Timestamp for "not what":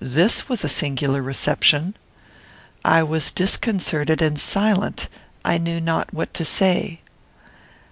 5.80-6.34